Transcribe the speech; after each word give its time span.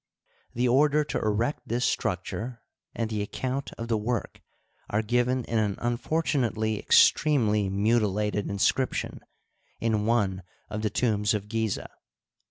The 0.55 0.67
order 0.67 1.03
to 1.03 1.19
erect 1.19 1.67
this 1.67 1.85
structure 1.85 2.63
and 2.95 3.11
the 3.11 3.21
account 3.21 3.71
of 3.73 3.87
the 3.87 3.99
work 3.99 4.41
are 4.89 5.03
g^ven 5.03 5.45
in 5.45 5.59
an 5.59 5.75
unfortunately 5.77 6.79
ex 6.79 7.11
tremely 7.11 7.69
mutilated 7.69 8.49
inscription 8.49 9.19
in 9.79 10.07
one 10.07 10.41
of 10.71 10.81
the 10.81 10.89
tombs 10.89 11.35
of 11.35 11.47
Gizeh. 11.47 11.85